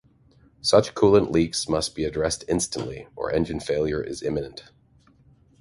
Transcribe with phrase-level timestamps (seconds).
[0.61, 4.63] Such coolant leaks must be addressed instantly or engine failure is imminent.